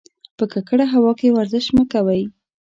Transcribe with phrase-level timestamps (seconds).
[0.37, 2.21] په ککړه هوا کې ورزش مه کوئ.